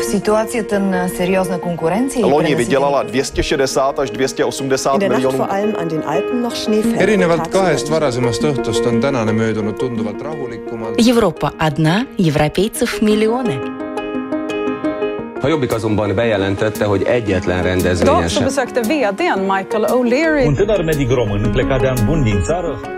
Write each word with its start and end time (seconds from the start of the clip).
V 0.00 0.04
ситуацията 0.04 0.80
на 0.80 1.08
сериозна 1.08 1.58
конкуренция 1.60 2.20
и 2.20 2.24
Loni 2.24 2.54
vydělala 2.54 3.02
260 3.02 3.98
až 3.98 4.10
280 4.10 4.94
In 4.94 5.00
der 5.00 5.10
Nacht 5.10 6.68
milionů. 6.68 6.98
erinevalt 6.98 7.46
kahest 7.48 7.88
varasemast 7.88 8.42
õhtust 8.42 8.86
on 8.88 9.00
tänane 9.00 9.32
möödunud 9.32 9.76
tunduvalt 9.78 10.22
rahulikumalt. 10.22 10.94
Европа 11.08 11.52
одна, 11.58 12.06
европейцев 12.18 13.02
миллионы. 13.02 13.80
A 15.42 15.48
Jobbik 15.48 15.72
azonban 15.72 16.14
bejelentette, 16.14 16.84
hogy 16.84 17.02
egyetlen 17.02 17.62
rendezvényen 17.62 18.28
sem 18.28 18.46
Michael 19.36 19.84
O'Leary 19.84 20.44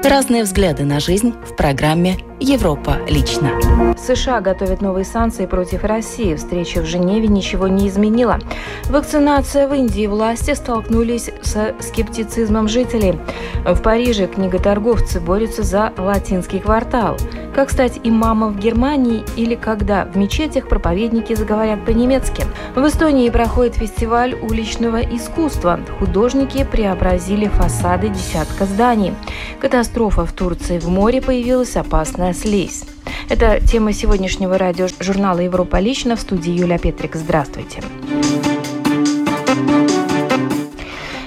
Разные 0.03 0.43
взгляды 0.43 0.85
на 0.85 0.99
жизнь 1.01 1.33
в 1.45 1.55
программе 1.55 2.15
«Европа 2.43 2.97
лично». 3.07 3.51
США 3.97 4.41
готовят 4.41 4.83
новые 4.83 5.05
санкции 5.05 5.47
против 5.47 5.85
России. 5.85 6.35
Встреча 6.35 6.81
в 6.81 6.87
Женеве 6.87 7.29
ничего 7.29 7.69
не 7.69 7.87
изменила. 7.87 8.41
Вакцинация 8.89 9.69
в 9.69 9.75
Индии 9.75 10.09
власти 10.09 10.55
столкнулись 10.55 11.31
со 11.43 11.73
скептицизмом 11.79 12.67
жителей. 12.67 13.17
В 13.65 13.81
Париже 13.81 14.27
книготорговцы 14.27 15.21
борются 15.21 15.63
за 15.63 15.93
латинский 15.97 16.59
квартал. 16.59 17.17
Как 17.55 17.71
стать 17.71 18.01
имамом 18.03 18.55
в 18.55 18.59
Германии 18.59 19.23
или 19.37 19.55
когда 19.55 20.07
в 20.07 20.17
мечетях 20.17 20.69
проповедники 20.69 21.35
заговорят 21.35 21.85
по-немецки. 21.85 22.45
В 22.75 22.85
Эстонии 22.85 23.29
проходит 23.31 23.75
фестиваль 23.75 24.35
уличного 24.35 24.97
искусства. 24.97 25.79
Художники 26.01 26.65
преобразили 26.65 27.47
фасады 27.47 28.09
десятка 28.09 28.65
зданий. 28.65 29.15
Катастрофа 29.61 30.25
в 30.25 30.33
Турции 30.33 30.79
в 30.79 30.89
море 30.89 31.21
появилась 31.21 31.77
опасная 31.77 32.32
слизь. 32.35 32.85
Это 33.29 33.61
тема 33.61 33.93
сегодняшнего 33.93 34.59
радиожурнала 34.59 35.41
«Европа 35.41 35.79
лично» 35.81 36.17
в 36.17 36.21
студии 36.21 36.53
Юлия 36.53 36.79
Петрик. 36.79 37.17
Здравствуйте. 37.17 37.83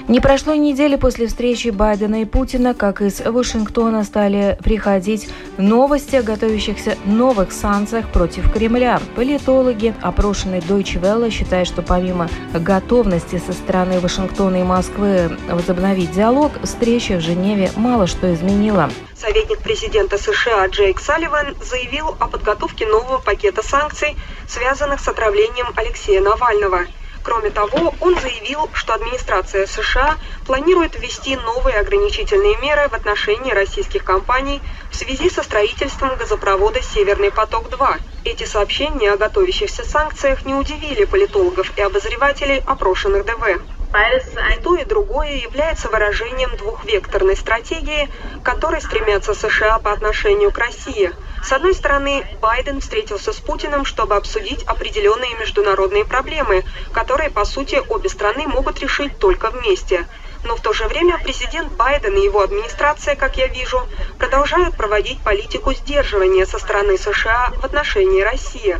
Не 0.08 0.20
прошло 0.20 0.54
недели 0.54 0.94
после 0.94 1.26
встречи 1.26 1.70
Байдена 1.70 2.22
и 2.22 2.24
Путина, 2.24 2.74
как 2.74 3.02
из 3.02 3.20
Вашингтона 3.20 4.04
стали 4.04 4.56
приходить 4.62 5.28
новости 5.58 6.14
о 6.14 6.22
готовящихся 6.22 6.96
новых 7.04 7.50
санкциях 7.50 8.12
против 8.12 8.52
Кремля. 8.52 9.00
Политологи, 9.16 9.96
опрошенные 10.00 10.60
Deutsche 10.60 11.00
Welle, 11.00 11.28
считают, 11.30 11.66
что 11.66 11.82
помимо 11.82 12.28
готовности 12.54 13.42
со 13.44 13.52
стороны 13.52 13.98
Вашингтона 13.98 14.60
и 14.60 14.62
Москвы 14.62 15.36
возобновить 15.50 16.12
диалог, 16.12 16.52
встреча 16.62 17.16
в 17.16 17.20
Женеве 17.20 17.72
мало 17.74 18.06
что 18.06 18.32
изменила. 18.32 18.88
Советник 19.16 19.58
президента 19.58 20.18
США 20.18 20.68
Джейк 20.68 21.00
Салливан 21.00 21.56
заявил 21.60 22.14
о 22.20 22.28
подготовке 22.28 22.86
нового 22.86 23.18
пакета 23.18 23.64
санкций, 23.64 24.16
связанных 24.46 25.00
с 25.00 25.08
отравлением 25.08 25.66
Алексея 25.74 26.20
Навального. 26.20 26.82
Кроме 27.26 27.50
того, 27.50 27.96
он 27.98 28.16
заявил, 28.20 28.70
что 28.72 28.94
администрация 28.94 29.66
США 29.66 30.16
планирует 30.44 30.94
ввести 30.94 31.34
новые 31.34 31.80
ограничительные 31.80 32.56
меры 32.58 32.88
в 32.88 32.94
отношении 32.94 33.50
российских 33.50 34.04
компаний 34.04 34.62
в 34.90 34.94
связи 34.94 35.28
со 35.28 35.42
строительством 35.42 36.14
газопровода 36.14 36.80
«Северный 36.80 37.32
поток-2». 37.32 38.00
Эти 38.22 38.44
сообщения 38.44 39.10
о 39.10 39.16
готовящихся 39.16 39.82
санкциях 39.82 40.44
не 40.44 40.54
удивили 40.54 41.04
политологов 41.04 41.76
и 41.76 41.82
обозревателей, 41.82 42.58
опрошенных 42.58 43.24
ДВ. 43.24 43.75
И 43.96 44.60
то, 44.60 44.76
и 44.76 44.84
другое 44.84 45.36
является 45.36 45.88
выражением 45.88 46.54
двухвекторной 46.56 47.36
стратегии, 47.36 48.10
которой 48.42 48.82
стремятся 48.82 49.34
США 49.34 49.78
по 49.78 49.92
отношению 49.92 50.50
к 50.50 50.58
России. 50.58 51.12
С 51.42 51.52
одной 51.52 51.74
стороны, 51.74 52.26
Байден 52.40 52.80
встретился 52.80 53.32
с 53.32 53.36
Путиным, 53.36 53.84
чтобы 53.84 54.16
обсудить 54.16 54.64
определенные 54.64 55.34
международные 55.36 56.04
проблемы, 56.04 56.64
которые, 56.92 57.30
по 57.30 57.44
сути, 57.44 57.80
обе 57.88 58.08
страны 58.08 58.46
могут 58.46 58.80
решить 58.80 59.18
только 59.18 59.50
вместе. 59.50 60.06
Но 60.44 60.56
в 60.56 60.60
то 60.60 60.72
же 60.72 60.86
время 60.88 61.18
президент 61.18 61.72
Байден 61.72 62.14
и 62.16 62.24
его 62.24 62.42
администрация, 62.42 63.16
как 63.16 63.36
я 63.36 63.46
вижу, 63.46 63.80
продолжают 64.18 64.76
проводить 64.76 65.22
политику 65.22 65.72
сдерживания 65.72 66.46
со 66.46 66.58
стороны 66.58 66.98
США 66.98 67.52
в 67.56 67.64
отношении 67.64 68.20
России. 68.20 68.78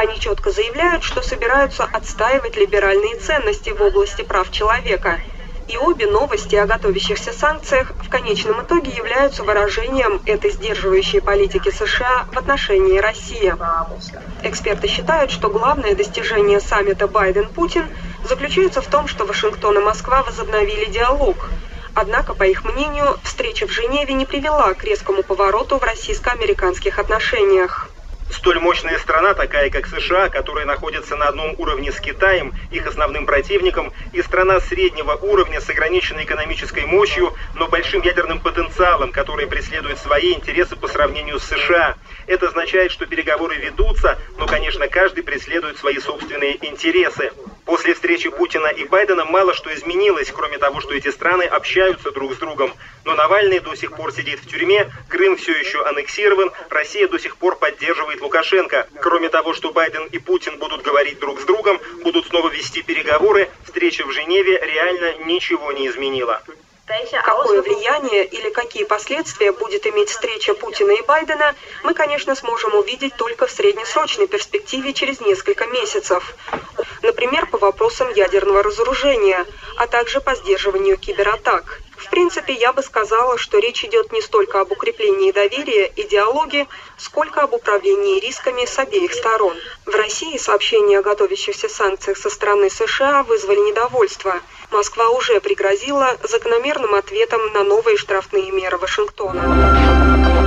Они 0.00 0.18
четко 0.18 0.50
заявляют, 0.50 1.04
что 1.04 1.20
собираются 1.20 1.84
отстаивать 1.84 2.56
либеральные 2.56 3.16
ценности 3.16 3.68
в 3.68 3.82
области 3.82 4.22
прав 4.22 4.50
человека. 4.50 5.20
И 5.68 5.76
обе 5.76 6.06
новости 6.06 6.56
о 6.56 6.64
готовящихся 6.64 7.34
санкциях 7.34 7.92
в 8.02 8.08
конечном 8.08 8.62
итоге 8.62 8.92
являются 8.92 9.42
выражением 9.42 10.22
этой 10.24 10.52
сдерживающей 10.52 11.20
политики 11.20 11.70
США 11.70 12.24
в 12.32 12.38
отношении 12.38 12.98
России. 12.98 13.54
Эксперты 14.42 14.88
считают, 14.88 15.30
что 15.30 15.50
главное 15.50 15.94
достижение 15.94 16.60
саммита 16.60 17.06
Байден-Путин 17.06 17.86
заключается 18.24 18.80
в 18.80 18.86
том, 18.86 19.06
что 19.06 19.26
Вашингтон 19.26 19.76
и 19.76 19.82
Москва 19.82 20.22
возобновили 20.22 20.86
диалог. 20.86 21.50
Однако, 21.94 22.32
по 22.32 22.44
их 22.44 22.64
мнению, 22.64 23.18
встреча 23.22 23.66
в 23.66 23.70
Женеве 23.70 24.14
не 24.14 24.24
привела 24.24 24.72
к 24.72 24.82
резкому 24.82 25.22
повороту 25.22 25.76
в 25.76 25.82
российско-американских 25.82 26.98
отношениях. 26.98 27.89
Столь 28.30 28.60
мощная 28.60 28.96
страна, 28.98 29.34
такая 29.34 29.70
как 29.70 29.86
США, 29.86 30.28
которая 30.28 30.64
находится 30.64 31.16
на 31.16 31.28
одном 31.28 31.54
уровне 31.58 31.90
с 31.90 32.00
Китаем, 32.00 32.52
их 32.70 32.86
основным 32.86 33.26
противником, 33.26 33.92
и 34.12 34.22
страна 34.22 34.60
среднего 34.60 35.12
уровня 35.14 35.60
с 35.60 35.68
ограниченной 35.68 36.24
экономической 36.24 36.86
мощью, 36.86 37.34
но 37.54 37.66
большим 37.66 38.02
ядерным 38.02 38.38
потенциалом, 38.38 39.10
который 39.10 39.48
преследует 39.48 39.98
свои 39.98 40.32
интересы 40.32 40.76
по 40.76 40.86
сравнению 40.86 41.40
с 41.40 41.44
США. 41.44 41.96
Это 42.28 42.46
означает, 42.46 42.92
что 42.92 43.06
переговоры 43.06 43.56
ведутся, 43.56 44.16
но, 44.38 44.46
конечно, 44.46 44.86
каждый 44.86 45.24
преследует 45.24 45.78
свои 45.78 45.98
собственные 45.98 46.64
интересы. 46.64 47.32
После 47.64 47.94
встречи 47.94 48.30
Путина 48.30 48.66
и 48.68 48.84
Байдена 48.84 49.24
мало 49.24 49.54
что 49.54 49.72
изменилось, 49.74 50.30
кроме 50.30 50.58
того, 50.58 50.80
что 50.80 50.94
эти 50.94 51.10
страны 51.10 51.44
общаются 51.44 52.10
друг 52.10 52.34
с 52.34 52.36
другом. 52.36 52.72
Но 53.04 53.14
Навальный 53.14 53.60
до 53.60 53.74
сих 53.74 53.92
пор 53.92 54.12
сидит 54.12 54.40
в 54.40 54.46
тюрьме, 54.46 54.90
Крым 55.08 55.36
все 55.36 55.52
еще 55.52 55.84
аннексирован, 55.84 56.50
Россия 56.68 57.08
до 57.08 57.18
сих 57.18 57.36
пор 57.36 57.56
поддерживает 57.56 58.20
Лукашенко. 58.20 58.88
Кроме 59.00 59.28
того, 59.28 59.54
что 59.54 59.72
Байден 59.72 60.06
и 60.06 60.18
Путин 60.18 60.58
будут 60.58 60.82
говорить 60.82 61.18
друг 61.18 61.40
с 61.40 61.44
другом, 61.44 61.80
будут 62.02 62.26
снова 62.26 62.48
вести 62.48 62.82
переговоры, 62.82 63.48
встреча 63.64 64.06
в 64.06 64.12
Женеве 64.12 64.58
реально 64.58 65.24
ничего 65.24 65.72
не 65.72 65.88
изменила. 65.88 66.42
Какое 67.24 67.62
влияние 67.62 68.24
или 68.24 68.50
какие 68.50 68.82
последствия 68.82 69.52
будет 69.52 69.86
иметь 69.86 70.08
встреча 70.08 70.54
Путина 70.54 70.90
и 70.90 71.02
Байдена, 71.02 71.54
мы, 71.84 71.94
конечно, 71.94 72.34
сможем 72.34 72.74
увидеть 72.74 73.14
только 73.14 73.46
в 73.46 73.50
среднесрочной 73.52 74.26
перспективе 74.26 74.92
через 74.92 75.20
несколько 75.20 75.66
месяцев. 75.66 76.34
Например, 77.02 77.46
по 77.46 77.58
вопросам 77.58 78.12
ядерного 78.12 78.62
разоружения, 78.62 79.46
а 79.76 79.86
также 79.86 80.20
по 80.20 80.34
сдерживанию 80.34 80.96
кибератак. 80.96 81.80
В 81.96 82.08
принципе, 82.08 82.54
я 82.54 82.72
бы 82.72 82.82
сказала, 82.82 83.36
что 83.38 83.58
речь 83.58 83.84
идет 83.84 84.10
не 84.12 84.20
столько 84.22 84.60
об 84.60 84.72
укреплении 84.72 85.32
доверия 85.32 85.86
и 85.86 86.02
диалоге, 86.02 86.66
сколько 86.96 87.42
об 87.42 87.52
управлении 87.52 88.20
рисками 88.20 88.64
с 88.64 88.78
обеих 88.78 89.12
сторон. 89.12 89.56
В 89.86 89.94
России 89.94 90.36
сообщения 90.38 90.98
о 90.98 91.02
готовящихся 91.02 91.68
санкциях 91.68 92.16
со 92.16 92.30
стороны 92.30 92.70
США 92.70 93.22
вызвали 93.22 93.58
недовольство. 93.58 94.40
Москва 94.70 95.10
уже 95.10 95.40
пригрозила 95.40 96.16
закономерным 96.22 96.94
ответом 96.94 97.52
на 97.52 97.64
новые 97.64 97.96
штрафные 97.96 98.50
меры 98.50 98.78
Вашингтона. 98.78 100.39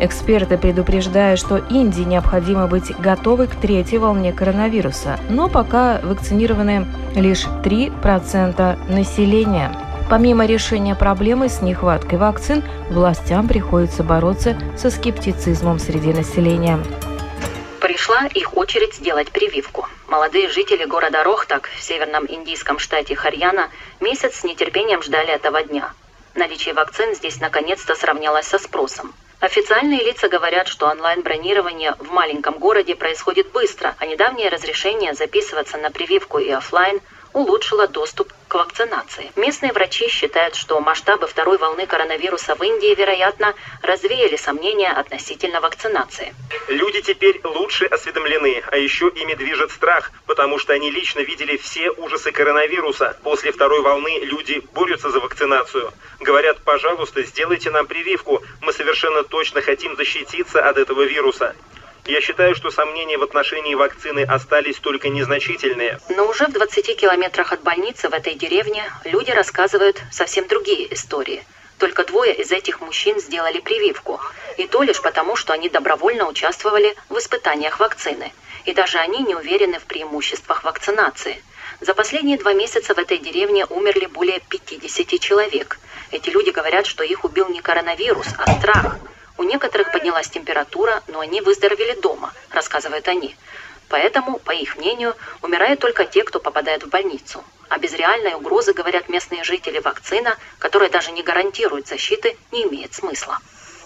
Эксперты 0.00 0.56
предупреждают, 0.56 1.40
что 1.40 1.56
Индии 1.56 2.02
необходимо 2.02 2.68
быть 2.68 2.96
готовой 3.00 3.48
к 3.48 3.56
третьей 3.56 3.98
волне 3.98 4.32
коронавируса, 4.32 5.18
но 5.28 5.48
пока 5.48 6.00
вакцинированы 6.02 6.86
лишь 7.16 7.46
3% 7.46 8.92
населения. 8.92 9.72
Помимо 10.08 10.46
решения 10.46 10.94
проблемы 10.94 11.48
с 11.48 11.60
нехваткой 11.60 12.18
вакцин, 12.18 12.62
властям 12.90 13.48
приходится 13.48 14.04
бороться 14.04 14.56
со 14.76 14.90
скептицизмом 14.90 15.80
среди 15.80 16.12
населения. 16.12 16.78
Пришла 17.80 18.26
их 18.26 18.56
очередь 18.56 18.94
сделать 18.94 19.32
прививку. 19.32 19.86
Молодые 20.06 20.48
жители 20.48 20.84
города 20.84 21.24
Рохтак 21.24 21.68
в 21.76 21.82
северном 21.82 22.24
индийском 22.26 22.78
штате 22.78 23.16
Харьяна 23.16 23.68
месяц 24.00 24.36
с 24.36 24.44
нетерпением 24.44 25.02
ждали 25.02 25.30
этого 25.30 25.62
дня. 25.62 25.92
Наличие 26.34 26.72
вакцин 26.72 27.14
здесь 27.14 27.40
наконец-то 27.40 27.96
сравнялось 27.96 28.46
со 28.46 28.58
спросом. 28.58 29.12
Официальные 29.40 30.02
лица 30.02 30.28
говорят, 30.28 30.66
что 30.66 30.88
онлайн-бронирование 30.88 31.94
в 32.00 32.10
маленьком 32.10 32.58
городе 32.58 32.96
происходит 32.96 33.52
быстро, 33.52 33.94
а 33.98 34.06
недавнее 34.06 34.48
разрешение 34.48 35.14
записываться 35.14 35.78
на 35.78 35.92
прививку 35.92 36.38
и 36.38 36.50
офлайн 36.50 37.00
улучшило 37.32 37.86
доступ 37.88 38.32
к 38.48 38.54
вакцинации. 38.54 39.30
Местные 39.36 39.72
врачи 39.72 40.08
считают, 40.08 40.54
что 40.54 40.80
масштабы 40.80 41.26
второй 41.26 41.58
волны 41.58 41.86
коронавируса 41.86 42.54
в 42.54 42.62
Индии, 42.62 42.94
вероятно, 42.94 43.54
развеяли 43.82 44.36
сомнения 44.36 44.90
относительно 44.90 45.60
вакцинации. 45.60 46.34
Люди 46.68 47.02
теперь 47.02 47.40
лучше 47.44 47.84
осведомлены, 47.84 48.62
а 48.70 48.76
еще 48.76 49.08
ими 49.08 49.34
движет 49.34 49.70
страх, 49.70 50.10
потому 50.26 50.58
что 50.58 50.72
они 50.72 50.90
лично 50.90 51.20
видели 51.20 51.56
все 51.58 51.90
ужасы 51.90 52.32
коронавируса. 52.32 53.18
После 53.22 53.52
второй 53.52 53.82
волны 53.82 54.20
люди 54.22 54.62
борются 54.72 55.10
за 55.10 55.20
вакцинацию. 55.20 55.92
Говорят, 56.20 56.62
пожалуйста, 56.64 57.22
сделайте 57.22 57.70
нам 57.70 57.86
прививку, 57.86 58.42
мы 58.62 58.72
совершенно 58.72 59.22
точно 59.24 59.60
хотим 59.60 59.96
защититься 59.96 60.66
от 60.66 60.78
этого 60.78 61.02
вируса. 61.02 61.54
Я 62.08 62.22
считаю, 62.22 62.54
что 62.54 62.70
сомнения 62.70 63.18
в 63.18 63.22
отношении 63.22 63.74
вакцины 63.74 64.24
остались 64.24 64.78
только 64.78 65.10
незначительные. 65.10 66.00
Но 66.08 66.26
уже 66.26 66.46
в 66.46 66.52
20 66.52 66.96
километрах 66.96 67.52
от 67.52 67.60
больницы 67.60 68.08
в 68.08 68.14
этой 68.14 68.32
деревне 68.32 68.90
люди 69.04 69.30
рассказывают 69.30 70.00
совсем 70.10 70.48
другие 70.48 70.90
истории. 70.94 71.44
Только 71.76 72.04
двое 72.04 72.34
из 72.34 72.50
этих 72.50 72.80
мужчин 72.80 73.20
сделали 73.20 73.60
прививку. 73.60 74.22
И 74.56 74.66
то 74.66 74.82
лишь 74.82 75.02
потому, 75.02 75.36
что 75.36 75.52
они 75.52 75.68
добровольно 75.68 76.26
участвовали 76.26 76.96
в 77.10 77.18
испытаниях 77.18 77.78
вакцины. 77.78 78.32
И 78.64 78.72
даже 78.72 78.96
они 78.96 79.18
не 79.18 79.34
уверены 79.34 79.78
в 79.78 79.84
преимуществах 79.84 80.64
вакцинации. 80.64 81.42
За 81.80 81.92
последние 81.92 82.38
два 82.38 82.54
месяца 82.54 82.94
в 82.94 82.98
этой 82.98 83.18
деревне 83.18 83.66
умерли 83.66 84.06
более 84.06 84.40
50 84.48 85.20
человек. 85.20 85.78
Эти 86.10 86.30
люди 86.30 86.48
говорят, 86.48 86.86
что 86.86 87.04
их 87.04 87.26
убил 87.26 87.50
не 87.50 87.60
коронавирус, 87.60 88.28
а 88.38 88.46
страх– 88.46 88.96
у 89.38 89.44
некоторых 89.44 89.92
поднялась 89.92 90.28
температура, 90.28 91.02
но 91.06 91.20
они 91.20 91.40
выздоровели 91.40 91.98
дома, 92.00 92.34
рассказывают 92.50 93.08
они. 93.08 93.36
Поэтому, 93.88 94.38
по 94.38 94.50
их 94.50 94.76
мнению, 94.76 95.14
умирают 95.40 95.80
только 95.80 96.04
те, 96.04 96.22
кто 96.24 96.40
попадает 96.40 96.82
в 96.82 96.88
больницу. 96.88 97.42
А 97.70 97.78
без 97.78 97.94
реальной 97.94 98.34
угрозы, 98.34 98.72
говорят 98.72 99.08
местные 99.08 99.44
жители, 99.44 99.78
вакцина, 99.78 100.36
которая 100.58 100.90
даже 100.90 101.12
не 101.12 101.22
гарантирует 101.22 101.86
защиты, 101.86 102.36
не 102.52 102.64
имеет 102.64 102.92
смысла. 102.94 103.38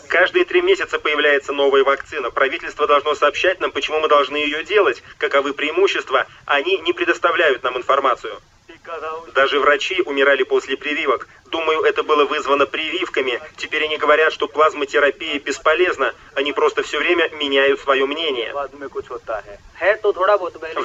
Каждые 0.08 0.44
три 0.44 0.60
месяца 0.60 0.98
появляется 0.98 1.52
новая 1.52 1.84
вакцина. 1.84 2.30
Правительство 2.30 2.86
должно 2.86 3.14
сообщать 3.14 3.60
нам, 3.60 3.70
почему 3.70 4.00
мы 4.00 4.08
должны 4.08 4.36
ее 4.36 4.64
делать, 4.64 5.02
каковы 5.18 5.54
преимущества. 5.54 6.26
Они 6.46 6.78
не 6.78 6.92
предоставляют 6.92 7.62
нам 7.62 7.76
информацию. 7.76 8.40
Даже 9.34 9.60
врачи 9.60 10.02
умирали 10.02 10.42
после 10.42 10.76
прививок. 10.76 11.28
Думаю, 11.52 11.82
это 11.82 12.02
было 12.02 12.24
вызвано 12.24 12.64
прививками. 12.64 13.38
Теперь 13.58 13.84
они 13.84 13.98
говорят, 13.98 14.32
что 14.32 14.48
плазмотерапия 14.48 15.38
бесполезна. 15.38 16.14
Они 16.34 16.50
просто 16.50 16.82
все 16.82 16.98
время 16.98 17.28
меняют 17.34 17.78
свое 17.80 18.06
мнение. 18.06 18.54
В 18.54 18.70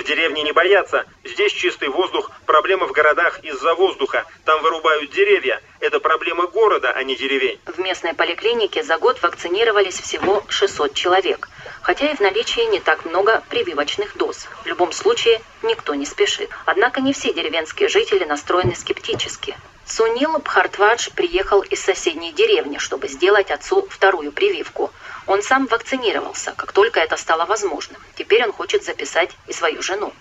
деревне 0.03 0.43
не 0.43 0.51
боятся. 0.51 1.05
Здесь 1.23 1.53
чистый 1.53 1.87
воздух. 1.87 2.29
Проблема 2.45 2.85
в 2.85 2.91
городах 2.91 3.39
из-за 3.45 3.75
воздуха. 3.75 4.25
Там 4.43 4.61
вырубают 4.61 5.09
деревья. 5.11 5.61
Это 5.79 6.01
проблема 6.01 6.47
города, 6.47 6.91
а 6.91 7.01
не 7.03 7.15
деревень. 7.15 7.61
В 7.65 7.79
местной 7.79 8.13
поликлинике 8.13 8.83
за 8.83 8.97
год 8.97 9.21
вакцинировались 9.21 10.01
всего 10.01 10.43
600 10.49 10.93
человек. 10.93 11.47
Хотя 11.81 12.11
и 12.11 12.15
в 12.15 12.19
наличии 12.19 12.69
не 12.71 12.81
так 12.81 13.05
много 13.05 13.41
прививочных 13.49 14.17
доз. 14.17 14.49
В 14.63 14.67
любом 14.67 14.91
случае, 14.91 15.39
никто 15.63 15.95
не 15.95 16.05
спешит. 16.05 16.49
Однако 16.65 16.99
не 16.99 17.13
все 17.13 17.31
деревенские 17.31 17.87
жители 17.87 18.25
настроены 18.25 18.75
скептически. 18.75 19.55
Сунил 19.87 20.37
Бхартвадж 20.39 21.09
приехал 21.15 21.61
из 21.61 21.81
соседней 21.81 22.33
деревни, 22.33 22.77
чтобы 22.77 23.07
сделать 23.07 23.49
отцу 23.51 23.87
вторую 23.89 24.33
прививку. 24.33 24.91
Он 25.27 25.41
сам 25.41 25.65
вакцинировался, 25.67 26.53
как 26.57 26.73
только 26.73 26.99
это 26.99 27.15
стало 27.15 27.45
возможным. 27.45 28.01
Теперь 28.15 28.43
он 28.45 28.51
хочет 28.51 28.83
записать 28.83 29.31
и 29.47 29.53
свою 29.53 29.81
жену. 29.81 30.13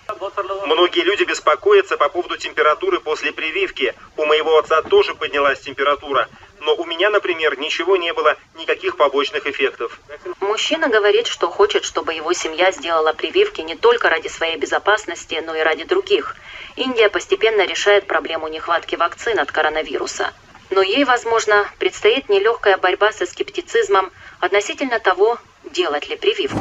Многие 0.66 1.02
люди 1.02 1.24
беспокоятся 1.24 1.96
по 1.96 2.08
поводу 2.08 2.36
температуры 2.36 3.00
после 3.00 3.32
прививки. 3.32 3.94
У 4.16 4.24
моего 4.24 4.56
отца 4.58 4.82
тоже 4.82 5.16
поднялась 5.16 5.60
температура. 5.60 6.28
Но 6.66 6.74
у 6.74 6.84
меня, 6.84 7.10
например, 7.10 7.56
ничего 7.60 7.96
не 7.96 8.12
было, 8.12 8.36
никаких 8.56 8.96
побочных 8.96 9.46
эффектов. 9.46 10.00
Мужчина 10.40 10.88
говорит, 10.88 11.28
что 11.28 11.48
хочет, 11.48 11.84
чтобы 11.84 12.12
его 12.12 12.32
семья 12.32 12.72
сделала 12.72 13.12
прививки 13.12 13.60
не 13.60 13.76
только 13.76 14.08
ради 14.08 14.26
своей 14.26 14.56
безопасности, 14.56 15.40
но 15.46 15.54
и 15.54 15.60
ради 15.60 15.84
других. 15.84 16.34
Индия 16.74 17.08
постепенно 17.08 17.64
решает 17.64 18.08
проблему 18.08 18.48
нехватки 18.48 18.96
вакцин 18.96 19.38
от 19.38 19.52
коронавируса. 19.52 20.32
Но 20.70 20.82
ей, 20.82 21.04
возможно, 21.04 21.70
предстоит 21.78 22.28
нелегкая 22.28 22.78
борьба 22.78 23.12
со 23.12 23.26
скептицизмом 23.26 24.10
относительно 24.40 24.98
того, 24.98 25.38
делать 25.70 26.08
ли 26.08 26.16
прививку. 26.16 26.58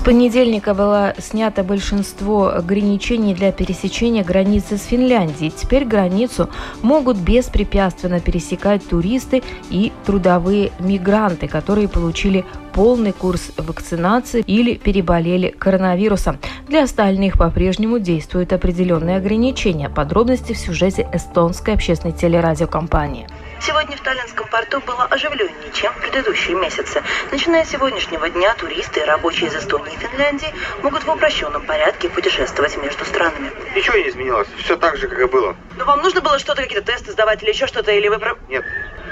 С 0.00 0.02
понедельника 0.02 0.72
было 0.72 1.12
снято 1.18 1.62
большинство 1.62 2.48
ограничений 2.48 3.34
для 3.34 3.52
пересечения 3.52 4.24
границы 4.24 4.78
с 4.78 4.84
Финляндией. 4.84 5.50
Теперь 5.50 5.84
границу 5.84 6.48
могут 6.80 7.18
беспрепятственно 7.18 8.18
пересекать 8.18 8.82
туристы 8.88 9.42
и 9.68 9.92
трудовые 10.06 10.72
мигранты, 10.78 11.48
которые 11.48 11.86
получили 11.86 12.46
полный 12.72 13.12
курс 13.12 13.52
вакцинации 13.58 14.42
или 14.46 14.76
переболели 14.76 15.50
коронавирусом. 15.50 16.38
Для 16.66 16.84
остальных 16.84 17.36
по-прежнему 17.36 17.98
действуют 17.98 18.54
определенные 18.54 19.18
ограничения. 19.18 19.90
Подробности 19.90 20.54
в 20.54 20.58
сюжете 20.58 21.06
эстонской 21.12 21.74
общественной 21.74 22.14
телерадиокомпании. 22.14 23.26
Сегодня 23.62 23.94
в 23.94 24.00
Таллинском 24.00 24.48
порту 24.48 24.80
было 24.80 25.04
оживленнее, 25.04 25.70
чем 25.74 25.92
в 25.92 26.00
предыдущие 26.00 26.56
месяцы. 26.56 27.02
Начиная 27.30 27.64
с 27.66 27.68
сегодняшнего 27.68 28.30
дня, 28.30 28.54
туристы 28.54 29.00
и 29.00 29.04
рабочие 29.04 29.50
из 29.50 29.56
Эстонии 29.56 29.92
и 29.92 29.98
Финляндии 29.98 30.54
могут 30.82 31.04
в 31.04 31.10
упрощенном 31.10 31.66
порядке 31.66 32.08
путешествовать 32.08 32.78
между 32.78 33.04
странами. 33.04 33.52
Ничего 33.76 33.98
не 33.98 34.08
изменилось. 34.08 34.48
Все 34.56 34.78
так 34.78 34.96
же, 34.96 35.08
как 35.08 35.20
и 35.20 35.26
было. 35.26 35.54
Но 35.76 35.84
вам 35.84 36.00
нужно 36.00 36.22
было 36.22 36.38
что-то, 36.38 36.62
какие-то 36.62 36.90
тесты 36.90 37.12
сдавать 37.12 37.42
или 37.42 37.50
еще 37.50 37.66
что-то, 37.66 37.92
или 37.92 38.08
вы... 38.08 38.18
Нет. 38.48 38.64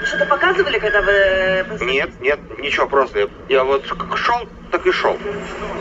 Что-то 0.03 0.25
показывали, 0.25 0.79
когда 0.79 1.03
вы... 1.03 1.65
Нет, 1.81 2.19
нет, 2.19 2.39
ничего, 2.57 2.87
просто 2.87 3.19
я, 3.19 3.27
я 3.49 3.63
вот 3.63 3.85
как 3.87 4.17
шел, 4.17 4.47
так 4.71 4.85
и 4.87 4.91
шел. 4.91 5.15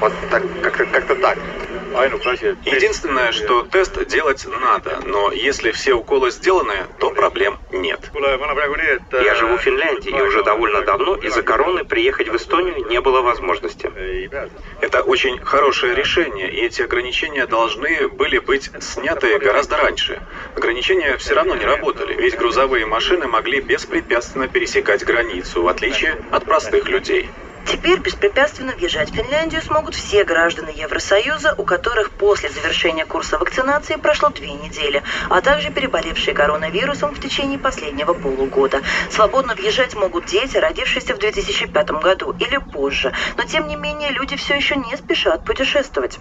Вот 0.01 0.13
так, 0.31 0.43
как-то 0.63 0.85
как 1.01 1.21
так. 1.21 1.39
Единственное, 2.65 3.33
что 3.33 3.63
тест 3.63 4.07
делать 4.07 4.47
надо, 4.47 5.01
но 5.05 5.33
если 5.33 5.71
все 5.73 5.95
уколы 5.95 6.31
сделаны, 6.31 6.75
то 6.99 7.11
проблем 7.11 7.59
нет. 7.73 8.11
Я 9.13 9.35
живу 9.35 9.57
в 9.57 9.61
Финляндии, 9.61 10.11
и 10.11 10.21
уже 10.21 10.43
довольно 10.43 10.83
давно 10.83 11.17
из-за 11.17 11.43
короны 11.43 11.85
приехать 11.85 12.29
в 12.29 12.37
Эстонию 12.37 12.87
не 12.89 13.01
было 13.01 13.21
возможности. 13.23 13.91
Это 14.81 15.03
очень 15.03 15.39
хорошее 15.39 15.95
решение, 15.95 16.51
и 16.51 16.65
эти 16.65 16.83
ограничения 16.83 17.47
должны 17.47 18.09
были 18.09 18.39
быть 18.39 18.71
сняты 18.81 19.39
гораздо 19.39 19.77
раньше. 19.77 20.21
Ограничения 20.57 21.17
все 21.17 21.35
равно 21.35 21.57
не 21.57 21.65
работали, 21.65 22.15
ведь 22.15 22.37
грузовые 22.37 22.87
машины 22.87 23.27
могли 23.27 23.61
беспрепятственно 23.61 24.49
пересекать 24.49 25.05
границу, 25.05 25.63
в 25.63 25.69
отличие 25.69 26.17
от 26.31 26.45
простых 26.45 26.89
людей. 26.89 27.29
Теперь 27.71 27.99
беспрепятственно 27.99 28.73
въезжать 28.73 29.11
в 29.11 29.15
Финляндию 29.15 29.61
смогут 29.61 29.95
все 29.95 30.25
граждане 30.25 30.73
Евросоюза, 30.75 31.55
у 31.59 31.65
которых 31.65 32.11
после 32.13 32.49
завершения 32.49 33.05
курса 33.05 33.37
вакцинации 33.37 33.97
прошло 33.97 34.31
две 34.31 34.53
недели, 34.53 35.03
а 35.29 35.43
также 35.43 35.71
переболевшие 35.71 36.33
коронавирусом 36.35 37.15
в 37.15 37.21
течение 37.21 37.59
последнего 37.59 38.15
полугода. 38.15 38.81
Свободно 39.11 39.55
въезжать 39.55 39.95
могут 39.95 40.25
дети, 40.25 40.57
родившиеся 40.57 41.15
в 41.15 41.19
2005 41.19 41.91
году 41.91 42.35
или 42.41 42.57
позже, 42.57 43.13
но 43.37 43.45
тем 43.45 43.69
не 43.69 43.77
менее 43.77 44.13
люди 44.13 44.35
все 44.37 44.55
еще 44.57 44.77
не 44.77 44.97
спешат 44.97 45.45
путешествовать. 45.45 46.19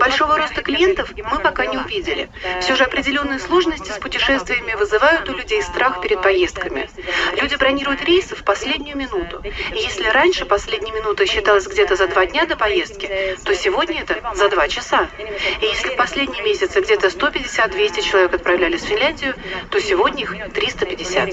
Большого 0.00 0.38
роста 0.38 0.62
клиентов 0.62 1.12
мы 1.14 1.40
пока 1.40 1.66
не 1.66 1.76
увидели. 1.76 2.30
Все 2.62 2.74
же 2.74 2.84
определенные 2.84 3.38
сложности 3.38 3.90
с 3.90 3.98
путешествиями 3.98 4.72
вызывают 4.72 5.28
у 5.28 5.36
людей 5.36 5.62
страх 5.62 6.00
перед 6.00 6.22
поездками. 6.22 6.88
Люди 7.38 7.54
бронируют 7.56 8.02
рейсы 8.02 8.34
в 8.34 8.44
последнюю 8.44 8.96
минуту. 8.96 9.42
И 9.44 9.76
если 9.76 10.08
раньше 10.08 10.46
последняя 10.46 10.69
последняя 10.70 10.92
минута 10.92 11.26
считалась 11.26 11.66
где-то 11.66 11.96
за 11.96 12.06
два 12.06 12.26
дня 12.26 12.46
до 12.46 12.56
поездки, 12.56 13.36
то 13.44 13.54
сегодня 13.56 14.02
это 14.02 14.20
за 14.36 14.48
два 14.50 14.68
часа. 14.68 15.08
И 15.60 15.66
если 15.66 15.88
в 15.88 15.96
последние 15.96 16.44
месяцы 16.44 16.80
где-то 16.80 17.08
150-200 17.08 18.02
человек 18.02 18.34
отправлялись 18.34 18.82
в 18.82 18.86
Финляндию, 18.86 19.34
то 19.70 19.80
сегодня 19.80 20.22
их 20.22 20.52
350. 20.52 21.30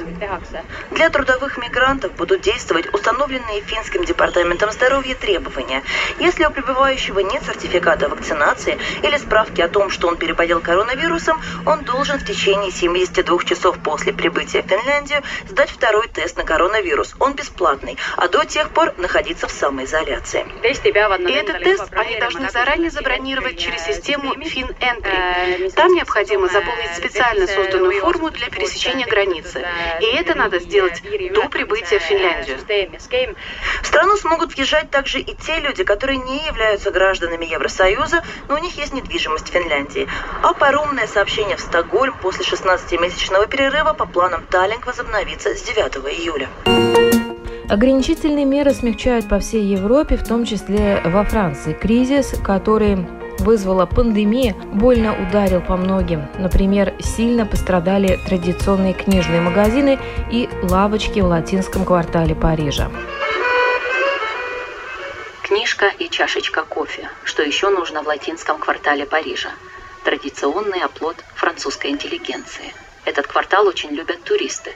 Для 0.90 1.10
трудовых 1.12 1.58
мигрантов 1.60 2.14
будут 2.14 2.42
действовать 2.42 2.92
установленные 2.92 3.62
финским 3.62 4.06
департаментом 4.06 4.72
здоровья 4.72 5.14
требования. 5.14 5.84
Если 6.18 6.44
у 6.44 6.50
пребывающего 6.50 7.20
нет 7.20 7.44
сертификата 7.46 8.10
вакцинации 8.10 8.80
или 9.04 9.18
справки 9.18 9.62
о 9.62 9.68
том, 9.68 9.92
что 9.92 10.08
он 10.08 10.18
переболел 10.18 10.62
коронавирусом, 10.62 11.40
он 11.68 11.84
должен 11.84 12.18
в 12.18 12.26
течение 12.26 12.72
72 12.72 13.44
часов 13.44 13.78
после 13.84 14.14
прибытия 14.14 14.64
в 14.64 14.68
Финляндию 14.68 15.22
сдать 15.48 15.70
второй 15.70 16.08
тест 16.08 16.38
на 16.38 16.44
коронавирус. 16.44 17.14
Он 17.20 17.34
бесплатный, 17.34 17.98
а 18.16 18.28
до 18.30 18.44
тех 18.44 18.70
пор 18.72 18.96
находиться 18.98 19.17
находиться 19.18 19.48
в 19.48 19.52
самоизоляции. 19.52 20.46
И 20.64 21.32
этот 21.32 21.64
тест 21.64 21.92
они 21.92 22.20
должны 22.20 22.50
заранее 22.52 22.92
забронировать 22.92 23.58
через 23.58 23.84
систему 23.84 24.34
FinEntry. 24.36 25.72
Там 25.72 25.94
необходимо 25.94 26.48
заполнить 26.48 26.94
специально 26.96 27.48
созданную 27.48 28.00
форму 28.00 28.30
для 28.30 28.48
пересечения 28.50 29.08
границы. 29.08 29.66
И 30.02 30.06
это 30.06 30.36
надо 30.36 30.60
сделать 30.60 31.02
до 31.34 31.50
прибытия 31.50 31.98
в 31.98 32.04
Финляндию. 32.04 32.58
В 33.82 33.88
страну 33.88 34.18
смогут 34.18 34.54
въезжать 34.54 34.92
также 34.92 35.20
и 35.20 35.34
те 35.34 35.60
люди, 35.62 35.84
которые 35.84 36.18
не 36.18 36.46
являются 36.46 36.92
гражданами 36.92 37.46
Евросоюза, 37.46 38.24
но 38.48 38.56
у 38.56 38.60
них 38.60 38.78
есть 38.78 38.94
недвижимость 38.94 39.50
в 39.50 39.52
Финляндии. 39.52 40.08
А 40.44 40.54
паромное 40.54 41.08
сообщение 41.08 41.58
в 41.58 41.62
Стокгольм 41.62 42.14
после 42.22 42.46
16-месячного 42.46 43.48
перерыва 43.48 43.94
по 43.94 44.06
планам 44.06 44.46
Таллинг 44.46 44.86
возобновится 44.86 45.56
с 45.56 45.62
9 45.64 45.96
июля. 46.14 47.17
Ограничительные 47.70 48.46
меры 48.46 48.72
смягчают 48.74 49.28
по 49.28 49.40
всей 49.40 49.64
Европе, 49.66 50.16
в 50.16 50.26
том 50.26 50.46
числе 50.46 51.02
во 51.04 51.26
Франции. 51.26 51.74
Кризис, 51.74 52.34
который 52.42 53.06
вызвала 53.40 53.86
пандемия, 53.86 54.54
больно 54.74 55.14
ударил 55.22 55.60
по 55.60 55.76
многим. 55.76 56.28
Например, 56.40 56.94
сильно 57.02 57.46
пострадали 57.46 58.20
традиционные 58.26 58.94
книжные 58.94 59.42
магазины 59.42 60.00
и 60.32 60.50
лавочки 60.64 61.20
в 61.20 61.26
латинском 61.26 61.84
квартале 61.84 62.36
Парижа. 62.36 62.90
Книжка 65.44 65.88
и 66.00 66.10
чашечка 66.10 66.64
кофе. 66.64 67.10
Что 67.26 67.44
еще 67.44 67.70
нужно 67.70 68.02
в 68.02 68.08
латинском 68.08 68.60
квартале 68.60 69.06
Парижа? 69.06 69.50
Традиционный 70.06 70.80
оплот 70.80 71.18
французской 71.36 71.92
интеллигенции. 71.92 72.74
Этот 73.04 73.28
квартал 73.28 73.68
очень 73.68 73.92
любят 73.92 74.24
туристы. 74.24 74.72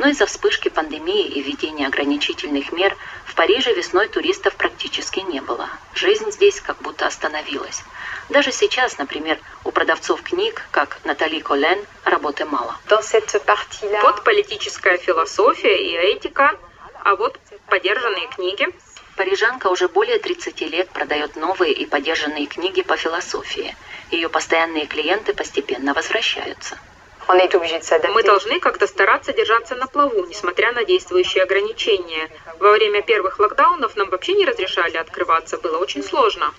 Но 0.00 0.08
из-за 0.08 0.24
вспышки 0.24 0.70
пандемии 0.70 1.26
и 1.26 1.42
введения 1.42 1.86
ограничительных 1.86 2.72
мер 2.72 2.96
в 3.26 3.34
Париже 3.34 3.74
весной 3.74 4.08
туристов 4.08 4.56
практически 4.56 5.20
не 5.20 5.42
было. 5.42 5.68
Жизнь 5.92 6.30
здесь 6.30 6.58
как 6.62 6.78
будто 6.80 7.06
остановилась. 7.06 7.82
Даже 8.30 8.50
сейчас, 8.50 8.96
например, 8.96 9.38
у 9.62 9.70
продавцов 9.70 10.22
книг, 10.22 10.66
как 10.70 11.00
Натали 11.04 11.40
Колен, 11.40 11.84
работы 12.06 12.46
мало. 12.46 12.78
Вот 14.02 14.24
политическая 14.24 14.96
философия 14.96 15.76
и 15.76 15.94
этика, 16.14 16.58
а 17.04 17.14
вот 17.16 17.38
подержанные 17.66 18.26
книги. 18.28 18.68
Парижанка 19.16 19.66
уже 19.66 19.86
более 19.88 20.18
30 20.18 20.62
лет 20.62 20.88
продает 20.88 21.36
новые 21.36 21.74
и 21.74 21.84
подержанные 21.84 22.46
книги 22.46 22.80
по 22.80 22.96
философии. 22.96 23.76
Ее 24.10 24.30
постоянные 24.30 24.86
клиенты 24.86 25.34
постепенно 25.34 25.92
возвращаются. 25.92 26.78
Мы 28.12 28.24
должны 28.24 28.58
как-то 28.58 28.88
стараться 28.88 29.32
держаться 29.32 29.76
на 29.76 29.86
плаву, 29.86 30.26
несмотря 30.26 30.72
на 30.72 30.84
действующие 30.84 31.44
ограничения. 31.44 32.28
Во 32.58 32.72
время 32.72 33.02
первых 33.02 33.38
локдаунов 33.38 33.94
нам 33.94 34.10
вообще 34.10 34.34
не 34.34 34.44
разрешали 34.44 34.96
открываться, 34.96 35.56
было 35.58 35.78
очень 35.78 36.02
сложно. 36.02 36.52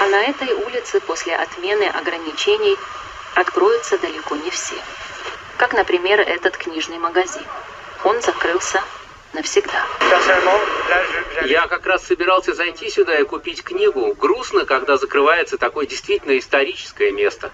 А 0.00 0.06
на 0.06 0.22
этой 0.22 0.52
улице 0.54 1.00
после 1.00 1.34
отмены 1.34 1.84
ограничений 1.88 2.76
откроются 3.34 3.98
далеко 3.98 4.36
не 4.36 4.50
все. 4.50 4.76
Как, 5.56 5.72
например, 5.72 6.20
этот 6.20 6.56
книжный 6.56 6.98
магазин. 6.98 7.44
Он 8.04 8.20
закрылся 8.22 8.82
навсегда. 9.34 9.84
Я 11.46 11.66
как 11.66 11.84
раз 11.86 12.06
собирался 12.06 12.54
зайти 12.54 12.88
сюда 12.88 13.18
и 13.18 13.24
купить 13.24 13.62
книгу. 13.62 14.14
Грустно, 14.14 14.64
когда 14.64 14.96
закрывается 14.96 15.58
такое 15.58 15.86
действительно 15.86 16.38
историческое 16.38 17.10
место. 17.10 17.50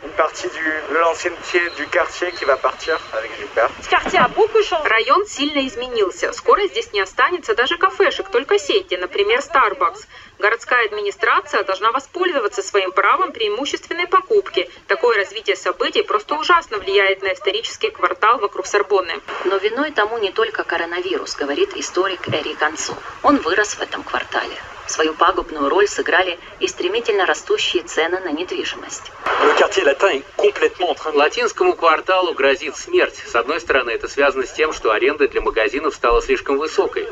Район 4.84 5.26
сильно 5.26 5.66
изменился. 5.66 6.32
Скоро 6.32 6.66
здесь 6.68 6.92
не 6.92 7.00
останется 7.00 7.54
даже 7.54 7.78
кафешек, 7.78 8.28
только 8.28 8.58
сети, 8.58 8.96
например, 8.96 9.40
Starbucks. 9.40 10.06
Городская 10.40 10.86
администрация 10.86 11.64
должна 11.64 11.92
воспользоваться 11.92 12.62
своим 12.62 12.92
правом 12.92 13.32
преимущественной 13.32 14.06
покупки. 14.06 14.70
Такое 14.86 15.18
развитие 15.18 15.54
событий 15.54 16.02
просто 16.02 16.34
ужасно 16.34 16.78
влияет 16.78 17.20
на 17.20 17.34
исторический 17.34 17.90
квартал 17.90 18.38
вокруг 18.38 18.64
Сорбонны. 18.64 19.20
Но 19.44 19.58
виной 19.58 19.92
тому 19.92 20.16
не 20.16 20.32
только 20.32 20.64
коронавирус, 20.64 21.36
говорит 21.36 21.76
историк 21.76 22.26
Эрик 22.28 22.62
Анцо. 22.62 22.94
Он 23.22 23.36
вырос 23.36 23.74
в 23.74 23.82
этом 23.82 24.02
квартале. 24.02 24.56
Свою 24.90 25.14
пагубную 25.14 25.68
роль 25.68 25.86
сыграли 25.86 26.36
и 26.58 26.66
стремительно 26.66 27.24
растущие 27.24 27.84
цены 27.84 28.18
на 28.18 28.32
недвижимость. 28.32 29.12
Латинскому 31.14 31.74
кварталу 31.74 32.34
грозит 32.34 32.76
смерть. 32.76 33.22
С 33.24 33.36
одной 33.36 33.60
стороны, 33.60 33.90
это 33.90 34.08
связано 34.08 34.44
с 34.44 34.52
тем, 34.52 34.72
что 34.72 34.90
аренда 34.90 35.28
для 35.28 35.42
магазинов 35.42 35.94
стала 35.94 36.20
слишком 36.20 36.58
высокой. 36.58 37.06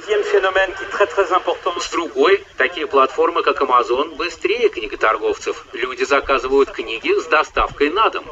С 1.81 1.91
другой, 1.91 2.45
такие 2.57 2.89
платформы, 2.89 3.45
как 3.45 3.63
Amazon, 3.63 4.17
быстрее 4.17 4.71
книготорговцев. 4.71 5.65
Люди 5.73 6.03
заказывают 6.03 6.73
книги 6.73 7.15
с 7.17 7.27
доставкой 7.27 7.91
на 7.91 8.11
дом. 8.11 8.25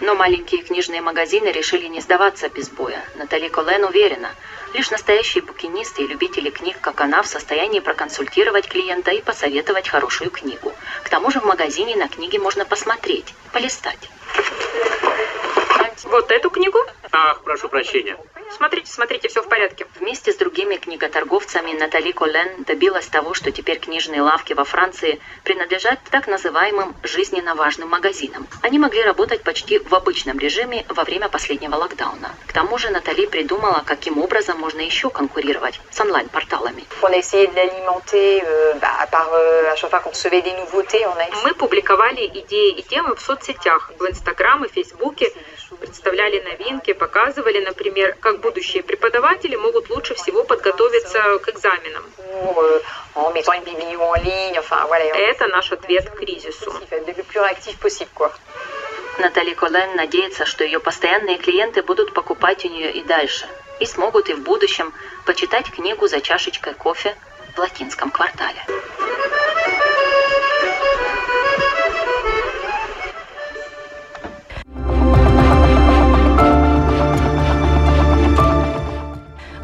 Но 0.00 0.14
маленькие 0.16 0.62
книжные 0.62 1.00
магазины 1.00 1.48
решили 1.48 1.86
не 1.86 2.00
сдаваться 2.00 2.48
без 2.48 2.68
боя. 2.70 3.04
Натали 3.14 3.48
Колен 3.48 3.84
уверена, 3.84 4.30
лишь 4.74 4.90
настоящие 4.90 5.42
букинисты 5.42 6.02
и 6.02 6.06
любители 6.06 6.50
книг, 6.50 6.76
как 6.80 7.00
она, 7.00 7.22
в 7.22 7.26
состоянии 7.26 7.80
проконсультировать 7.80 8.68
клиента 8.68 9.12
и 9.12 9.22
посоветовать 9.22 9.88
хорошую 9.88 10.30
книгу. 10.30 10.74
К 11.02 11.08
тому 11.08 11.30
же 11.30 11.40
в 11.40 11.44
магазине 11.44 11.96
на 11.96 12.08
книги 12.08 12.36
можно 12.36 12.64
посмотреть, 12.66 13.32
полистать. 13.52 14.10
Вот 16.04 16.30
эту 16.30 16.50
книгу? 16.50 16.78
Ах, 17.16 17.42
прошу 17.44 17.68
прощения. 17.68 18.16
Смотрите, 18.50 18.90
смотрите, 18.90 19.28
все 19.28 19.40
в 19.40 19.48
порядке. 19.48 19.86
Вместе 20.00 20.32
с 20.32 20.36
другими 20.36 20.74
книготорговцами 20.74 21.72
Натали 21.72 22.10
Колен 22.10 22.64
добилась 22.64 23.06
того, 23.06 23.34
что 23.34 23.52
теперь 23.52 23.78
книжные 23.78 24.20
лавки 24.20 24.52
во 24.52 24.64
Франции 24.64 25.20
принадлежат 25.44 26.00
так 26.10 26.26
называемым 26.26 26.96
жизненно 27.04 27.54
важным 27.54 27.90
магазинам. 27.90 28.48
Они 28.62 28.80
могли 28.80 29.00
работать 29.02 29.44
почти 29.44 29.78
в 29.78 29.94
обычном 29.94 30.40
режиме 30.40 30.84
во 30.88 31.04
время 31.04 31.28
последнего 31.28 31.76
локдауна. 31.76 32.34
К 32.48 32.52
тому 32.52 32.78
же 32.78 32.90
Натали 32.90 33.26
придумала, 33.26 33.84
каким 33.86 34.18
образом 34.18 34.58
можно 34.58 34.80
еще 34.80 35.08
конкурировать 35.08 35.80
с 35.92 36.00
онлайн-порталами. 36.00 36.84
Мы 41.44 41.54
публиковали 41.54 42.26
идеи 42.26 42.72
и 42.72 42.82
темы 42.82 43.14
в 43.14 43.20
соцсетях, 43.20 43.92
в 44.00 44.04
Инстаграм 44.04 44.64
и 44.64 44.68
Фейсбуке, 44.68 45.32
представляли 45.84 46.40
новинки, 46.40 46.92
показывали, 47.04 47.60
например, 47.60 48.16
как 48.18 48.40
будущие 48.40 48.82
преподаватели 48.82 49.56
могут 49.56 49.90
лучше 49.90 50.14
всего 50.14 50.42
подготовиться 50.42 51.38
к 51.38 51.48
экзаменам. 51.50 52.04
Это 55.14 55.46
наш 55.48 55.70
ответ 55.72 56.08
к 56.08 56.16
кризису. 56.16 56.72
Натали 59.18 59.52
Колен 59.54 59.96
надеется, 59.96 60.46
что 60.46 60.64
ее 60.64 60.80
постоянные 60.80 61.36
клиенты 61.36 61.82
будут 61.82 62.14
покупать 62.14 62.64
у 62.64 62.68
нее 62.68 62.90
и 62.90 63.02
дальше, 63.02 63.46
и 63.80 63.86
смогут 63.86 64.30
и 64.30 64.34
в 64.34 64.40
будущем 64.40 64.92
почитать 65.26 65.70
книгу 65.70 66.08
за 66.08 66.20
чашечкой 66.22 66.72
кофе 66.74 67.14
в 67.54 67.58
латинском 67.58 68.10
квартале. 68.10 68.64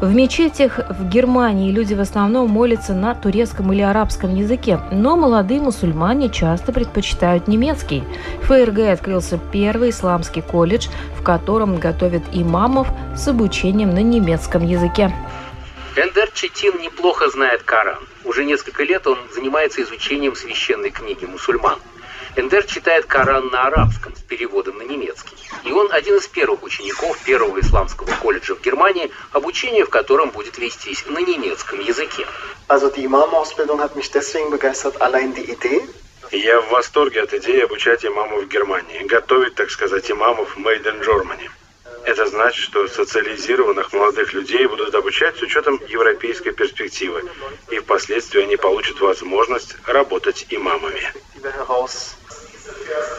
В 0.01 0.15
мечетях 0.15 0.79
в 0.89 1.07
Германии 1.09 1.71
люди 1.71 1.93
в 1.93 1.99
основном 1.99 2.49
молятся 2.49 2.95
на 2.95 3.13
турецком 3.13 3.71
или 3.71 3.81
арабском 3.81 4.33
языке, 4.33 4.79
но 4.91 5.15
молодые 5.15 5.61
мусульмане 5.61 6.29
часто 6.29 6.73
предпочитают 6.73 7.47
немецкий. 7.47 8.03
В 8.41 8.47
ФРГ 8.47 8.79
открылся 8.93 9.39
первый 9.51 9.91
исламский 9.91 10.41
колледж, 10.41 10.87
в 11.15 11.21
котором 11.21 11.77
готовят 11.77 12.23
имамов 12.31 12.87
с 13.15 13.27
обучением 13.27 13.91
на 13.91 14.01
немецком 14.01 14.65
языке. 14.65 15.13
Эндер 15.95 16.31
Четин 16.33 16.81
неплохо 16.81 17.29
знает 17.29 17.61
Коран. 17.61 17.99
Уже 18.25 18.43
несколько 18.43 18.83
лет 18.83 19.05
он 19.05 19.19
занимается 19.35 19.83
изучением 19.83 20.35
священной 20.35 20.89
книги 20.89 21.25
мусульман. 21.25 21.77
Эндер 22.37 22.63
читает 22.63 23.07
Коран 23.07 23.47
на 23.49 23.67
арабском 23.67 24.15
с 24.15 24.21
переводом 24.21 24.77
на 24.77 24.83
немецкий. 24.83 25.35
И 25.65 25.71
он 25.73 25.91
один 25.91 26.15
из 26.17 26.27
первых 26.27 26.63
учеников 26.63 27.21
первого 27.25 27.59
исламского 27.59 28.09
колледжа 28.21 28.55
в 28.55 28.61
Германии, 28.61 29.11
обучение 29.33 29.83
в 29.83 29.89
котором 29.89 30.29
будет 30.29 30.57
вестись 30.57 31.05
на 31.07 31.19
немецком 31.19 31.81
языке. 31.81 32.25
Я 36.31 36.61
в 36.61 36.69
восторге 36.69 37.23
от 37.23 37.33
идеи 37.33 37.61
обучать 37.61 38.05
имамов 38.05 38.45
в 38.45 38.47
Германии, 38.47 39.03
готовить, 39.03 39.55
так 39.55 39.69
сказать, 39.69 40.09
имамов 40.09 40.57
made 40.57 40.85
in 40.85 41.03
Germany. 41.03 41.49
Это 42.05 42.25
значит, 42.27 42.63
что 42.63 42.87
социализированных 42.87 43.91
молодых 43.91 44.33
людей 44.33 44.65
будут 44.65 44.95
обучать 44.95 45.37
с 45.37 45.41
учетом 45.41 45.79
европейской 45.87 46.51
перспективы, 46.51 47.23
и 47.69 47.79
впоследствии 47.79 48.41
они 48.41 48.55
получат 48.55 49.01
возможность 49.01 49.75
работать 49.85 50.47
имамами. 50.49 51.11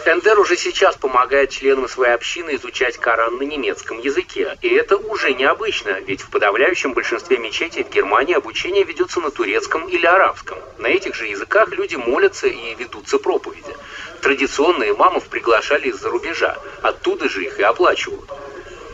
Эндер 0.04 0.38
уже 0.38 0.56
сейчас 0.56 0.96
помогает 0.96 1.50
членам 1.50 1.88
своей 1.88 2.12
общины 2.12 2.56
изучать 2.56 2.96
Коран 2.96 3.36
на 3.36 3.42
немецком 3.42 3.98
языке. 4.00 4.56
И 4.60 4.68
это 4.68 4.96
уже 4.96 5.32
необычно, 5.32 6.00
ведь 6.00 6.20
в 6.20 6.30
подавляющем 6.30 6.92
большинстве 6.92 7.38
мечетей 7.38 7.84
в 7.84 7.90
Германии 7.90 8.34
обучение 8.34 8.84
ведется 8.84 9.20
на 9.20 9.30
турецком 9.30 9.88
или 9.88 10.04
арабском. 10.06 10.58
На 10.78 10.88
этих 10.88 11.14
же 11.14 11.26
языках 11.26 11.70
люди 11.70 11.96
молятся 11.96 12.46
и 12.46 12.74
ведутся 12.74 13.18
проповеди. 13.18 13.74
Традиционно 14.20 14.88
имамов 14.90 15.24
приглашали 15.28 15.88
из-за 15.88 16.10
рубежа, 16.10 16.58
оттуда 16.82 17.28
же 17.28 17.44
их 17.44 17.58
и 17.58 17.62
оплачивают. 17.62 18.30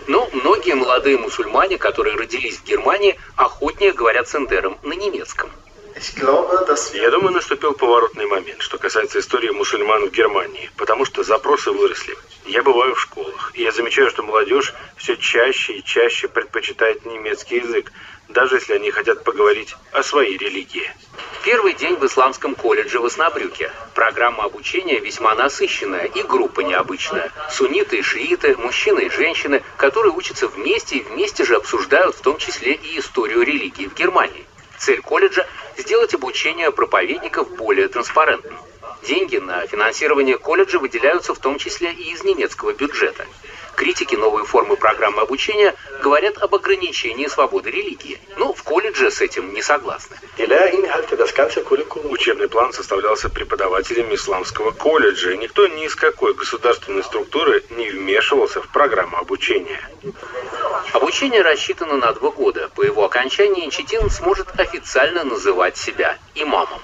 Но 0.07 0.29
многие 0.33 0.75
молодые 0.75 1.19
мусульмане, 1.19 1.77
которые 1.77 2.17
родились 2.17 2.57
в 2.57 2.65
Германии, 2.65 3.19
охотнее 3.37 3.93
говорят 3.93 4.29
с 4.29 4.35
Эндером 4.35 4.79
на 4.83 4.95
немецком. 4.95 5.51
Я 6.95 7.11
думаю, 7.11 7.33
наступил 7.33 7.73
поворотный 7.73 8.27
момент, 8.27 8.63
что 8.63 8.79
касается 8.79 9.19
истории 9.19 9.51
мусульман 9.51 10.09
в 10.09 10.13
Германии, 10.13 10.71
потому 10.77 11.05
что 11.05 11.25
запросы 11.25 11.73
выросли. 11.73 12.17
Я 12.47 12.63
бываю 12.63 12.95
в 12.95 13.01
школах, 13.01 13.51
и 13.55 13.63
я 13.63 13.73
замечаю, 13.73 14.09
что 14.09 14.23
молодежь 14.23 14.75
все 14.97 15.17
чаще 15.17 15.73
и 15.73 15.85
чаще 15.85 16.29
предпочитает 16.29 17.05
немецкий 17.05 17.57
язык, 17.57 17.91
даже 18.29 18.57
если 18.57 18.75
они 18.75 18.91
хотят 18.93 19.25
поговорить 19.25 19.75
о 19.93 20.03
своей 20.05 20.37
религии. 20.37 20.89
Первый 21.45 21.75
день 21.75 21.97
в 21.97 22.07
исламском 22.07 22.55
колледже 22.55 23.01
в 23.01 23.05
Оснабрюке. 23.05 23.73
Программа 23.95 24.45
обучения 24.45 25.01
весьма 25.01 25.35
насыщенная 25.35 26.05
и 26.05 26.23
группа 26.23 26.61
необычная. 26.61 27.33
Сунниты 27.51 27.99
и 27.99 28.03
шииты, 28.03 28.57
мужчины 28.57 29.07
и 29.07 29.11
женщины, 29.11 29.65
которые 29.77 30.13
учатся 30.13 30.47
вместе 30.47 30.99
и 30.99 31.03
вместе 31.03 31.45
же 31.45 31.57
обсуждают 31.57 32.15
в 32.15 32.21
том 32.21 32.39
числе 32.39 32.75
и 32.75 33.01
историю 33.01 33.43
религии 33.43 33.87
в 33.87 33.95
Германии. 33.95 34.45
Цель 34.79 35.03
колледжа– 35.03 35.47
сделать 35.79 36.15
обучение 36.15 36.71
проповедников 36.73 37.57
более 37.57 37.89
транспарентным. 37.89 38.59
Деньги 39.03 39.37
на 39.37 39.67
финансирование 39.67 40.37
колледжа 40.37 40.79
выделяются 40.79 41.35
в 41.35 41.39
том 41.39 41.59
числе 41.59 41.93
и 41.93 42.13
из 42.13 42.25
немецкого 42.25 42.73
бюджета. 42.73 43.27
Критики 43.79 44.17
новой 44.17 44.45
формы 44.45 44.77
программы 44.77 45.23
обучения 45.23 45.73
говорят 46.03 46.37
об 46.39 46.53
ограничении 46.53 47.29
свободы 47.29 47.71
религии. 47.71 48.21
Но 48.37 48.53
в 48.53 48.65
колледже 48.65 49.09
с 49.13 49.21
этим 49.21 49.55
не 49.55 49.63
согласны. 49.63 50.17
Учебный 52.11 52.49
план 52.49 52.73
составлялся 52.73 53.29
преподавателями 53.29 54.17
исламского 54.17 54.73
колледжа, 54.73 55.31
и 55.31 55.39
никто 55.39 55.69
ни 55.69 55.85
из 55.85 55.95
какой 55.95 56.35
государственной 56.35 57.05
структуры 57.05 57.63
не 57.71 57.89
вмешивался 57.91 58.61
в 58.61 58.67
программу 58.67 59.17
обучения. 59.17 59.81
Обучение 60.93 61.43
рассчитано 61.43 61.99
на 61.99 62.13
два 62.15 62.31
года. 62.31 62.71
По 62.75 62.83
его 62.83 63.05
окончании 63.05 63.71
Читин 63.71 64.11
сможет 64.11 64.59
официально 64.59 65.23
называть 65.23 65.77
себя 65.77 66.19
имамом. 66.35 66.81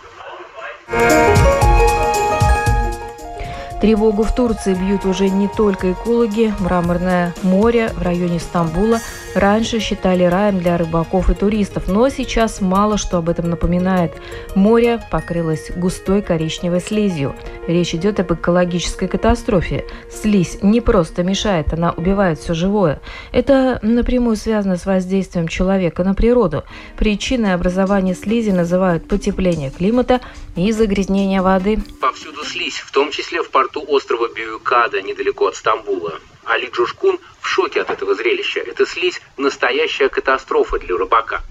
Тревогу 3.85 4.23
в 4.23 4.35
Турции 4.35 4.73
бьют 4.73 5.05
уже 5.05 5.29
не 5.29 5.47
только 5.47 5.93
экологи. 5.93 6.55
Мраморное 6.59 7.35
море 7.43 7.91
в 7.95 8.01
районе 8.01 8.41
Стамбула 8.41 8.99
раньше 9.35 9.79
считали 9.79 10.25
раем 10.25 10.59
для 10.59 10.79
рыбаков 10.79 11.29
и 11.29 11.35
туристов, 11.35 11.87
но 11.87 12.09
сейчас 12.09 12.63
мало 12.63 12.97
что 12.97 13.19
об 13.19 13.29
этом 13.29 13.51
напоминает. 13.51 14.15
Море 14.55 15.03
покрылось 15.11 15.71
густой 15.77 16.23
коричневой 16.23 16.81
слизью. 16.81 17.35
Речь 17.69 17.95
идет 17.95 18.21
об 18.21 18.33
экологической 18.33 19.07
катастрофе. 19.07 19.85
Слизь 20.11 20.63
не 20.63 20.81
просто 20.81 21.23
мешает, 21.23 21.75
она 21.75 21.93
убивает 21.93 22.39
все 22.39 22.55
живое. 22.55 23.01
Это 23.33 23.81
напрямую 23.83 24.37
связано 24.37 24.79
с 24.79 24.87
воздействием 24.87 25.47
человека 25.47 26.05
на 26.05 26.15
природу. 26.15 26.65
Причиной 26.97 27.53
образования 27.53 28.15
слизи 28.15 28.51
называют 28.51 29.07
потепление 29.09 29.69
климата 29.69 30.23
и 30.57 30.73
загрязнение 30.73 31.43
воды. 31.43 31.79
Повсюду 32.01 32.45
слизь, 32.45 32.79
в 32.79 32.91
том 32.91 33.11
числе 33.11 33.43
в 33.43 33.51
порту 33.51 33.85
острова 33.87 34.29
Бююкада, 34.29 35.03
недалеко 35.03 35.47
от 35.47 35.57
Стамбула. 35.57 36.21
Али 36.45 36.69
Джушкун 36.71 37.19
в 37.41 37.49
шоке 37.49 37.81
от 37.81 37.91
этого 37.91 38.15
зрелища. 38.15 38.61
Это 38.61 38.87
слизь– 38.87 39.21
настоящая 39.37 40.09
катастрофа 40.09 40.79
для 40.79 40.97
рыбака. 40.97 41.43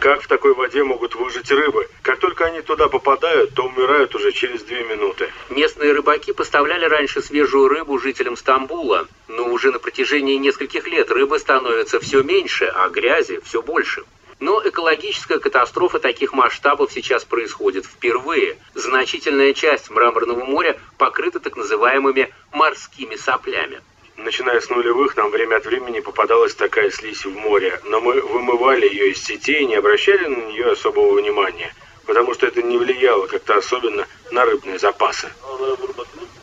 Как 0.00 0.22
в 0.22 0.26
такой 0.26 0.54
воде 0.54 0.82
могут 0.82 1.14
выжить 1.14 1.50
рыбы? 1.50 1.88
Как 2.02 2.18
только 2.18 2.46
они 2.46 2.62
туда 2.62 2.88
попадают, 2.88 3.54
то 3.54 3.64
умирают 3.64 4.14
уже 4.14 4.32
через 4.32 4.62
две 4.62 4.84
минуты. 4.84 5.30
Местные 5.50 5.92
рыбаки 5.92 6.32
поставляли 6.32 6.86
раньше 6.86 7.20
свежую 7.20 7.68
рыбу 7.68 7.98
жителям 7.98 8.36
Стамбула, 8.36 9.06
но 9.28 9.48
уже 9.48 9.70
на 9.70 9.78
протяжении 9.78 10.36
нескольких 10.36 10.86
лет 10.86 11.10
рыбы 11.10 11.38
становится 11.38 12.00
все 12.00 12.22
меньше, 12.22 12.64
а 12.64 12.88
грязи 12.88 13.40
все 13.44 13.62
больше. 13.62 14.04
Но 14.40 14.62
экологическая 14.64 15.40
катастрофа 15.40 15.98
таких 15.98 16.32
масштабов 16.32 16.92
сейчас 16.92 17.24
происходит 17.24 17.86
впервые. 17.86 18.56
Значительная 18.74 19.52
часть 19.52 19.90
Мраморного 19.90 20.44
моря 20.44 20.78
покрыта 20.96 21.40
так 21.40 21.56
называемыми 21.56 22.32
морскими 22.52 23.16
соплями. 23.16 23.80
Начиная 24.16 24.60
с 24.60 24.68
нулевых, 24.68 25.16
нам 25.16 25.30
время 25.30 25.56
от 25.56 25.66
времени 25.66 26.00
попадалась 26.00 26.54
такая 26.54 26.90
слизь 26.90 27.24
в 27.24 27.36
море, 27.36 27.80
но 27.84 28.00
мы 28.00 28.20
вымывали 28.20 28.88
ее 28.88 29.12
из 29.12 29.22
сетей 29.22 29.62
и 29.62 29.66
не 29.66 29.76
обращали 29.76 30.26
на 30.26 30.46
нее 30.46 30.72
особого 30.72 31.20
внимания, 31.20 31.72
потому 32.04 32.34
что 32.34 32.46
это 32.46 32.62
не 32.62 32.78
влияло 32.78 33.26
как-то 33.26 33.58
особенно 33.58 34.06
на 34.30 34.44
рыбные 34.44 34.78
запасы. 34.78 35.28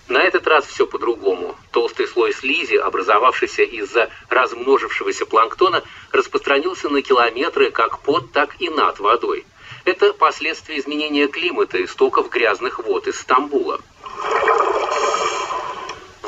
На 0.08 0.22
этот 0.22 0.46
раз 0.46 0.66
все 0.66 0.86
по-другому. 0.86 1.56
Толстый 1.72 2.08
слой 2.08 2.32
слизи, 2.34 2.76
образовавшийся 2.76 3.64
из-за 3.64 4.12
размножившегося 4.30 5.26
планктона, 5.26 5.84
распространился 6.12 6.90
на 6.90 7.02
километры 7.02 7.72
как 7.72 8.00
под, 8.00 8.32
так 8.32 8.56
и 8.60 8.70
над 8.70 9.00
водой. 9.00 9.46
Это 9.84 10.14
последствия 10.14 10.78
изменения 10.78 11.28
климата 11.28 11.84
истоков 11.84 12.30
грязных 12.30 12.80
вод 12.80 13.08
из 13.08 13.20
Стамбула. 13.20 13.82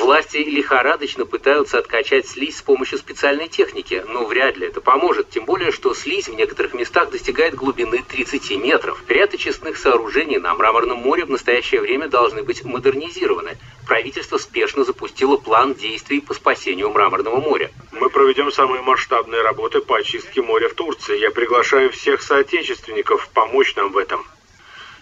Власти 0.07 0.37
лихорадочно 0.37 1.25
пытаются 1.25 1.79
откачать 1.79 2.29
слизь 2.29 2.59
с 2.59 2.61
помощью 2.61 2.97
специальной 2.97 3.49
техники, 3.49 4.05
но 4.07 4.23
вряд 4.23 4.55
ли 4.55 4.67
это 4.67 4.79
поможет, 4.79 5.29
тем 5.29 5.43
более, 5.43 5.73
что 5.73 5.93
слизь 5.93 6.29
в 6.29 6.33
некоторых 6.33 6.73
местах 6.73 7.09
достигает 7.09 7.55
глубины 7.55 8.01
30 8.07 8.51
метров. 8.51 9.03
Ряд 9.09 9.33
очистных 9.33 9.75
сооружений 9.75 10.37
на 10.37 10.53
Мраморном 10.53 10.99
море 10.99 11.25
в 11.25 11.29
настоящее 11.29 11.81
время 11.81 12.07
должны 12.07 12.41
быть 12.43 12.63
модернизированы. 12.63 13.57
Правительство 13.85 14.37
спешно 14.37 14.85
запустило 14.85 15.35
план 15.35 15.73
действий 15.73 16.21
по 16.21 16.33
спасению 16.33 16.89
Мраморного 16.91 17.41
моря. 17.41 17.69
Мы 17.91 18.09
проведем 18.09 18.49
самые 18.49 18.81
масштабные 18.81 19.41
работы 19.41 19.81
по 19.81 19.97
очистке 19.97 20.41
моря 20.41 20.69
в 20.69 20.73
Турции. 20.73 21.19
Я 21.19 21.31
приглашаю 21.31 21.91
всех 21.91 22.21
соотечественников 22.21 23.27
помочь 23.33 23.75
нам 23.75 23.91
в 23.91 23.97
этом. 23.97 24.25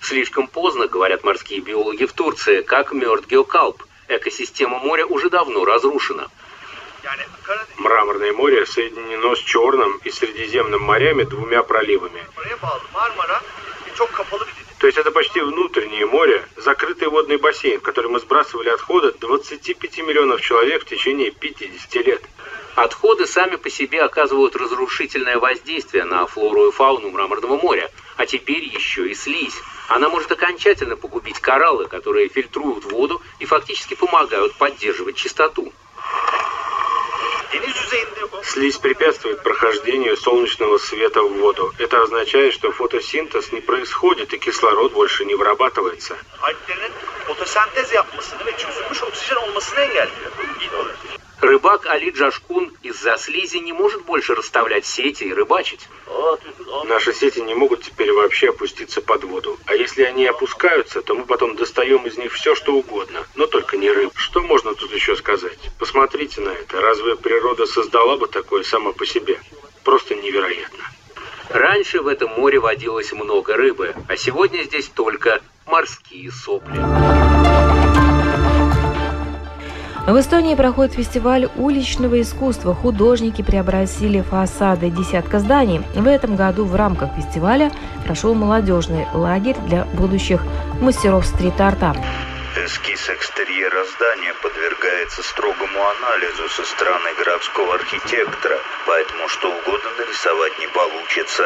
Слишком 0.02 0.48
поздно, 0.48 0.88
говорят 0.88 1.24
морские 1.24 1.60
биологи 1.60 2.06
в 2.06 2.14
Турции, 2.14 2.64
как 2.64 2.92
мертв 2.92 3.28
геокалп. 3.28 3.84
Экосистема 4.08 4.80
моря 4.80 5.06
уже 5.06 5.30
давно 5.30 5.66
разрушена. 5.66 6.30
Мраморное 7.78 8.34
море 8.34 8.66
соединено 8.66 9.36
с 9.36 9.40
Черным 9.40 9.98
и 10.04 10.10
Средиземным 10.10 10.82
морями 10.82 11.24
двумя 11.24 11.64
проливами. 11.64 12.24
То 14.80 14.88
есть 14.88 14.98
это 14.98 15.12
почти 15.12 15.40
внутреннее 15.40 16.06
море, 16.06 16.48
закрытый 16.58 17.08
водный 17.08 17.38
бассейн, 17.38 17.80
в 17.80 17.84
который 17.84 18.12
мы 18.12 18.20
сбрасывали 18.20 18.70
отходы 18.70 19.14
25 19.14 19.98
миллионов 20.00 20.42
человек 20.42 20.84
в 20.84 20.86
течение 20.86 21.32
50 21.32 21.96
лет. 22.06 22.22
Отходы 22.76 23.26
сами 23.26 23.56
по 23.56 23.70
себе 23.70 24.02
оказывают 24.04 24.56
разрушительное 24.56 25.38
воздействие 25.38 26.04
на 26.04 26.28
флору 26.28 26.68
и 26.68 26.72
фауну 26.72 27.10
Мраморного 27.10 27.58
моря, 27.58 27.90
а 28.18 28.26
теперь 28.26 28.66
еще 28.66 29.08
и 29.10 29.16
слизь. 29.16 29.56
Она 29.88 30.10
может 30.10 30.32
окончательно 30.32 30.96
погубить 30.96 31.40
кораллы, 31.40 31.88
которые 31.88 32.30
фильтруют 32.30 32.86
воду 32.86 33.22
и 33.40 33.46
фактически 33.46 33.94
помогают 33.94 34.56
поддерживать 34.56 35.16
чистоту. 35.16 35.72
Слизь 38.44 38.78
препятствует 38.78 39.44
прохождению 39.44 40.18
солнечного 40.18 40.78
света 40.78 41.22
в 41.22 41.34
воду. 41.40 41.74
Это 41.78 42.02
означает, 42.04 42.54
что 42.54 42.72
фотосинтез 42.72 43.52
не 43.52 43.62
происходит 43.62 44.34
и 44.34 44.38
кислород 44.38 44.94
больше 44.94 45.26
не 45.26 45.36
вырабатывается. 45.36 46.18
Рыбак 51.46 51.86
Али 51.86 52.10
Джашкун 52.10 52.74
из-за 52.82 53.18
слизи 53.18 53.58
не 53.58 53.72
может 53.72 54.04
больше 54.06 54.34
расставлять 54.34 54.86
сети 54.86 55.26
и 55.26 55.34
рыбачить. 55.34 55.88
Наши 56.86 57.14
сети 57.14 57.40
не 57.40 57.54
могут 57.54 57.84
теперь 57.84 58.12
вообще 58.12 58.50
опуститься 58.50 59.00
под 59.00 59.26
воду. 59.26 59.60
А 59.66 59.76
если 59.76 60.04
они 60.04 60.26
опускаются, 60.26 61.04
то 61.04 61.14
мы 61.14 61.24
потом 61.26 61.56
достаем 61.56 62.06
из 62.08 62.18
них 62.18 62.34
все, 62.34 62.56
что 62.56 62.74
угодно, 62.74 63.28
но 63.36 63.46
только 63.46 63.78
не 63.78 63.92
рыб. 63.92 64.12
Что 64.16 64.42
можно 64.42 64.74
тут 64.74 64.92
еще 64.92 65.16
сказать? 65.16 65.60
Посмотрите 65.78 66.42
на 66.42 66.50
это. 66.50 66.82
Разве 66.82 67.16
природа 67.16 67.68
создала 67.68 68.18
бы 68.18 68.28
такое 68.28 68.64
само 68.64 68.92
по 68.92 69.06
себе? 69.06 69.40
Просто 69.84 70.16
невероятно. 70.16 70.84
Раньше 71.50 72.02
в 72.02 72.08
этом 72.08 72.32
море 72.32 72.60
водилось 72.60 73.12
много 73.14 73.56
рыбы, 73.56 73.94
а 74.10 74.18
сегодня 74.18 74.64
здесь 74.64 74.88
только 74.88 75.44
морские 75.68 76.32
сопли. 76.32 77.45
В 80.08 80.20
Эстонии 80.20 80.54
проходит 80.54 80.94
фестиваль 80.94 81.50
уличного 81.56 82.22
искусства. 82.22 82.76
Художники 82.76 83.42
преобразили 83.42 84.22
фасады 84.22 84.92
десятка 84.92 85.40
зданий. 85.40 85.82
В 85.96 86.06
этом 86.08 86.36
году 86.36 86.66
в 86.66 86.76
рамках 86.76 87.10
фестиваля 87.16 87.72
прошел 88.06 88.36
молодежный 88.36 89.08
лагерь 89.16 89.58
для 89.66 89.86
будущих 89.86 90.44
мастеров 90.80 91.26
стрит-арта. 91.26 91.96
Эскиз 92.56 93.10
экстерьера 93.10 93.84
здания 93.98 94.34
подвергается 94.44 95.24
строгому 95.24 95.80
анализу 95.98 96.50
со 96.50 96.64
стороны 96.64 97.10
городского 97.18 97.74
архитектора, 97.74 98.60
поэтому 98.86 99.28
что 99.28 99.50
угодно 99.50 99.90
нарисовать 99.98 100.60
не 100.60 100.68
получится. 100.68 101.44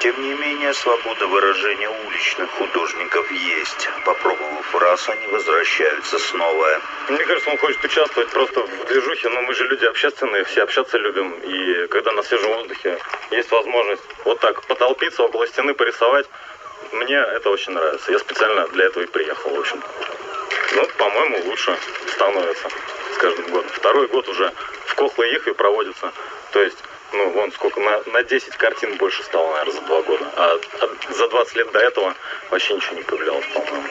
Тем 0.00 0.20
не 0.22 0.34
менее, 0.34 0.74
свобода 0.74 1.26
выражения 1.26 1.88
уличных 1.88 2.50
художников 2.50 3.30
есть. 3.30 3.88
Попробовав 4.04 4.74
раз, 4.74 5.08
они 5.08 5.26
возвращаются 5.28 6.18
снова. 6.18 6.80
Мне 7.08 7.24
кажется, 7.24 7.50
он 7.50 7.58
хочет 7.58 7.82
участвовать 7.84 8.28
просто 8.30 8.60
в 8.60 8.84
движухе, 8.86 9.28
но 9.30 9.42
мы 9.42 9.54
же 9.54 9.66
люди 9.66 9.84
общественные, 9.84 10.44
все 10.44 10.62
общаться 10.62 10.98
любим. 10.98 11.32
И 11.42 11.86
когда 11.88 12.12
на 12.12 12.22
свежем 12.22 12.52
воздухе 12.52 12.98
есть 13.30 13.50
возможность 13.50 14.02
вот 14.24 14.40
так 14.40 14.62
потолпиться 14.66 15.22
около 15.22 15.46
стены, 15.46 15.74
порисовать, 15.74 16.26
мне 16.92 17.16
это 17.16 17.50
очень 17.50 17.72
нравится. 17.72 18.12
Я 18.12 18.18
специально 18.18 18.68
для 18.68 18.86
этого 18.86 19.04
и 19.04 19.06
приехал, 19.06 19.50
в 19.50 19.58
общем. 19.58 19.82
Ну, 20.74 20.86
по-моему, 20.98 21.38
лучше 21.46 21.76
становится 22.08 22.68
с 23.14 23.16
каждым 23.18 23.46
годом. 23.46 23.70
Второй 23.70 24.06
год 24.08 24.28
уже 24.28 24.52
в 24.86 24.94
Кохлы-Ихе 24.96 25.54
проводится. 25.54 26.12
То 26.52 26.62
есть, 26.62 26.78
ну, 27.12 27.30
вон 27.30 27.52
сколько, 27.52 27.80
на, 27.80 28.02
на 28.12 28.22
10 28.22 28.56
картин 28.56 28.96
больше 28.96 29.22
стало, 29.22 29.50
наверное, 29.52 29.74
за 29.74 29.80
два 29.82 30.02
года. 30.02 30.32
А, 30.36 30.58
а 30.80 31.12
за 31.12 31.28
20 31.28 31.56
лет 31.56 31.72
до 31.72 31.78
этого 31.78 32.14
вообще 32.50 32.74
ничего 32.74 32.96
не 32.96 33.02
появлялось, 33.02 33.46
по-моему. 33.46 33.88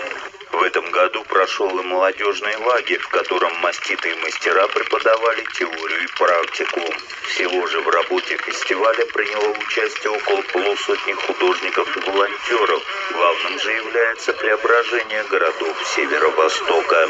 В 0.63 0.65
этом 0.65 0.89
году 0.91 1.21
прошел 1.25 1.77
и 1.77 1.83
молодежный 1.83 2.55
лагерь, 2.55 2.97
в 2.97 3.09
котором 3.09 3.53
маститые 3.59 4.15
мастера 4.15 4.65
преподавали 4.69 5.43
теорию 5.57 6.03
и 6.03 6.07
практику. 6.17 6.79
Всего 7.27 7.67
же 7.67 7.81
в 7.81 7.89
работе 7.89 8.37
фестиваля 8.37 9.05
приняло 9.07 9.49
участие 9.49 10.11
около 10.11 10.41
полусотни 10.53 11.11
художников 11.11 11.97
и 11.97 12.09
волонтеров. 12.09 12.81
Главным 13.11 13.59
же 13.59 13.71
является 13.73 14.31
преображение 14.31 15.23
городов 15.23 15.93
Северо-Востока. 15.97 17.09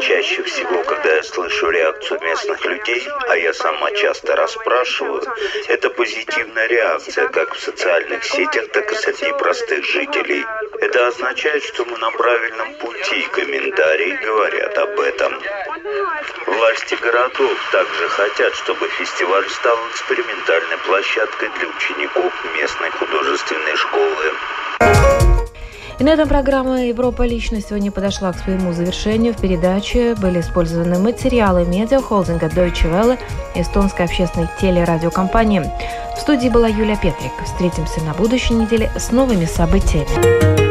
Чаще 0.00 0.44
всего, 0.44 0.84
когда 0.84 1.16
я 1.16 1.24
слышу 1.24 1.68
реакцию 1.70 2.20
местных 2.20 2.64
людей, 2.64 3.08
а 3.28 3.36
я 3.36 3.52
сама 3.54 3.90
часто 3.90 4.36
расспрашиваю, 4.36 5.24
это 5.66 5.90
позитивная 5.90 6.68
реакция 6.68 7.26
как 7.26 7.56
в 7.56 7.60
социальных 7.60 8.22
сетях, 8.22 8.68
так 8.72 8.92
и 8.92 8.94
среди 8.94 9.32
простых 9.32 9.84
жителей. 9.84 10.46
Это 10.80 11.08
означает, 11.08 11.62
что 11.62 11.84
мы 11.84 11.98
на 11.98 12.10
правильном 12.10 12.74
пути, 12.74 13.28
комментарии 13.32 14.18
говорят 14.24 14.78
об 14.78 14.98
этом. 15.00 15.32
Власти 16.46 16.94
городов 17.02 17.52
также 17.70 18.08
хотят, 18.08 18.54
чтобы 18.54 18.88
фестиваль 18.88 19.46
стал 19.50 19.76
экспериментальной 19.90 20.78
площадкой 20.86 21.50
для 21.58 21.68
учеников 21.68 22.32
местной 22.56 22.90
художественной 22.92 23.76
школы. 23.76 24.32
И 25.98 26.02
на 26.02 26.14
этом 26.14 26.30
программа 26.30 26.86
«Европа 26.86 27.24
лично» 27.24 27.60
сегодня 27.60 27.92
подошла 27.92 28.32
к 28.32 28.38
своему 28.38 28.72
завершению. 28.72 29.34
В 29.34 29.40
передаче 29.42 30.14
были 30.14 30.40
использованы 30.40 30.98
материалы 30.98 31.66
медиахолдинга 31.66 32.46
Deutsche 32.46 32.90
Welle, 32.90 33.18
эстонской 33.54 34.06
общественной 34.06 34.48
телерадиокомпании. 34.58 35.70
В 36.16 36.20
студии 36.20 36.48
была 36.48 36.68
Юлия 36.68 36.96
Петрик. 36.96 37.32
Встретимся 37.44 38.00
на 38.00 38.14
будущей 38.14 38.54
неделе 38.54 38.90
с 38.96 39.10
новыми 39.12 39.44
событиями. 39.44 40.69